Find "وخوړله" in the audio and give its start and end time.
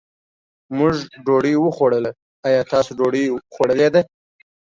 1.59-2.11